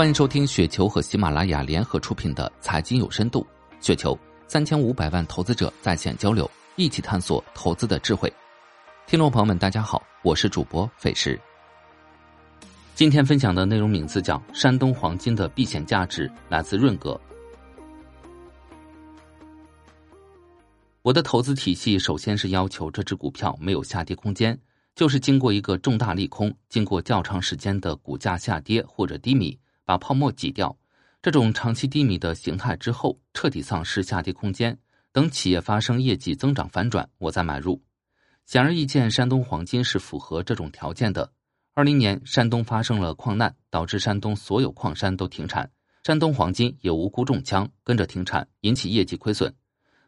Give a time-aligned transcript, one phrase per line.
[0.00, 3.46] 欢迎收听雪球和喜马拉雅联合出品的《财经有深度》，
[3.86, 8.32] 雪球三千五百万投资者在线交流，一起探索投资的智慧。
[9.06, 11.38] 听众朋友们，大家好，我是主播费时。
[12.94, 17.20] 今天分享的内容名字叫《山东黄金的避险价值》，来自润格。
[21.02, 24.58] 我的投资体系首先是要求这只股票没有下跌空间，
[24.94, 29.54] 就是经过一个重大利空，经过较长时间的股价下跌或者低迷。
[29.90, 30.78] 把泡沫挤掉，
[31.20, 34.78] 这种长期低迷的形态之后，彻底丧失下跌空间。
[35.10, 37.82] 等企业发生业绩增长反转，我再买入。
[38.46, 41.32] 显而易见，山东黄金是符合这种条件的。
[41.74, 45.68] 二零年，山东发生了矿难，导致山东所有矿山都停产，
[46.04, 49.52] 山东黄金也无辜中枪，跟着停产，引起业绩亏损。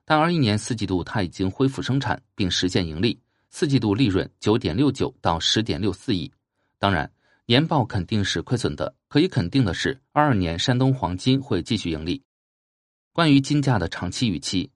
[0.04, 3.20] 但二一年四季度，它已经恢复生产并实现盈利，
[3.50, 6.30] 四季度利润九点六九到十点六四亿。
[6.78, 7.10] 当然。
[7.44, 12.22] 年报肯定是亏损的，可以肯定的是，二二年山东黄金会继续盈利。
[13.12, 14.70] 关于金价的长期预期，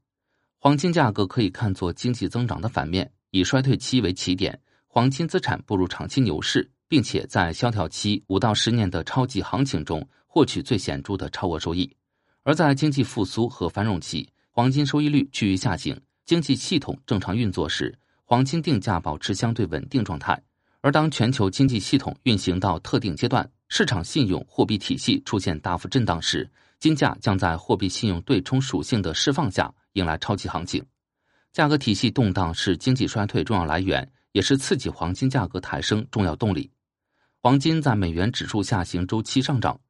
[0.58, 11.90] 黄金价格可以看作经济增长的反面，以衰退期为起点，黄金资产步入长期牛市，并且在萧条期五到十年的超级行情中获取最显著的超额收益；
[12.42, 20.38] 而在经济复苏和繁荣期，黄金收益率趋于下行，经济系统正常运作时，黄金定价保持相对稳定状态。
[20.82, 30.84] 而当全球经济系统运行到特定阶段，市场信用货币体系出现大幅震荡时，金价将在货币信用对冲属性的释放下迎来超级行情。
[31.52, 36.70] 价格体系动荡是经济衰退重要来源，也是刺激黄金价格抬升重要动力。
[37.40, 39.80] 黄金在美元指数下行周期上涨，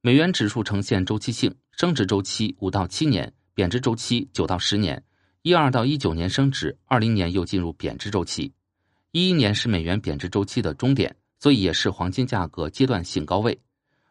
[0.00, 5.02] 美元指数呈现周期性升值周期五到七年，贬值周期九到十年。
[5.42, 8.52] 一二到一九年升值，二零年又进入贬值周期。
[9.12, 13.58] 一一年是美元贬值周期的终点，所以也是黄金价格阶段性高位。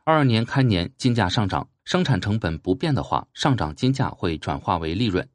[0.03, 5.27] 二二年开年金价上涨，生产成本不变的话，上涨金价会转化为利润。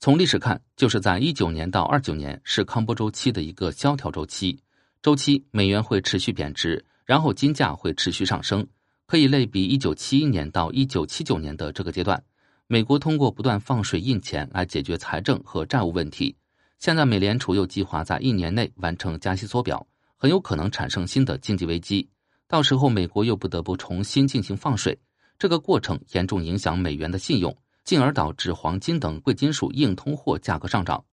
[0.00, 4.60] 从历史看，就是在一九年到二九年是康波周期的一个萧条周期，
[5.02, 8.66] 周期美元会持续贬值，然后金价会持续上升。
[9.06, 12.22] 可以类比一九七一年到一九七九年的这个阶段，
[12.66, 16.36] 美国通过不断放水印钱来解决财政和债务问题。
[16.78, 19.86] 现在美联储又计划在一年内完成加息缩表，
[20.24, 22.08] 很有可能产生新的经济危机。
[22.48, 24.98] 到时候美国又不得不重新进行放水，
[25.38, 27.54] 这个过程严重影响美元的信用，
[27.84, 31.04] 进而导致黄金等贵金属硬通货价格上涨。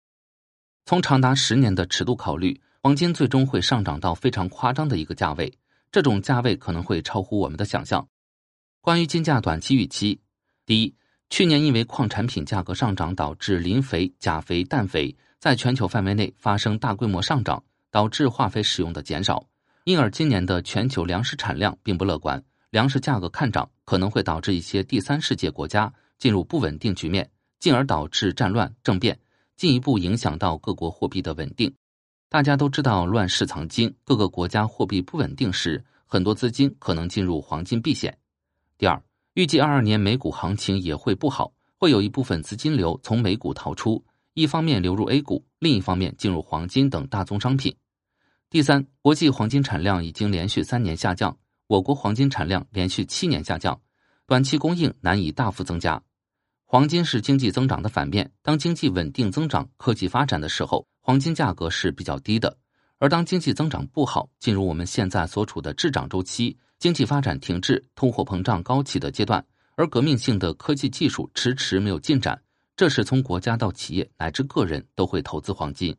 [0.85, 5.53] 从长达十年的尺度考虑，黄金最终会上涨到非常夸张的一个价位，
[5.91, 8.07] 这种价位可能会超乎我们的想象。
[8.81, 10.21] 关于金价短期预期，
[10.65, 10.95] 第一，
[11.31, 15.17] 去年因为矿产品价格上涨导致磷肥、钾肥、氮肥。
[15.41, 19.45] 在全球范围内发生大规模上涨，导致化肥使用的减少，
[19.85, 27.29] 因而今年的全球粮食产量并不乐观，粮食价格看涨可能会导致一些第三世界国家进入不稳定局面，
[27.59, 29.19] 进而导致战乱政变，
[29.57, 31.75] 进一步影响到各国货币的稳定。
[32.29, 38.17] 大家都知道乱世藏金，各个国家货币不稳定时，很多资金可能进入黄金避险。
[38.79, 39.03] 第二，
[39.35, 44.05] 预计二二年美股行情也会不好，会有一部分资金流从美股逃出。
[44.41, 47.77] 一方面流入 A 股，另一方面进入黄金等大宗商品。
[48.49, 51.37] 第三，国际黄金产量已经连续三年下降，
[51.67, 53.79] 我国黄金产量连续七年下降，
[54.27, 56.03] 短期供应难以大幅增加。
[56.65, 62.49] 黄金是经济增长的反面，当经济稳定增长、科技发展的时候，黄金价格是比较低的；
[62.99, 69.45] 而当经济增长不好，进入我们现在所处的滞涨周期，经济发展停滞、通货膨胀高企的阶段，
[69.77, 72.41] 而革命性的科技技术迟迟没有进展。
[72.81, 75.95] 这是从国家到企业乃至个人都会投资黄金。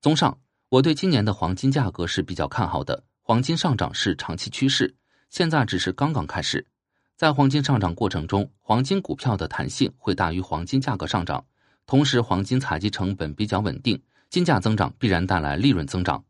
[0.00, 0.38] 综上，
[0.68, 3.02] 我对今年的黄金价格是比较看好的。
[3.20, 4.94] 黄金上涨是长期趋势，
[5.28, 6.64] 现在只是刚刚开始。
[7.16, 11.44] 在黄金上涨过程中，黄金股票的弹性会大于黄金价格上涨，
[11.84, 16.24] 同时黄金采集成本比较稳定，金价增长必然带来利润增长。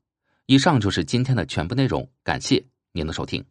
[0.47, 3.45] 以上就是今天的全部内容，感谢您的收听。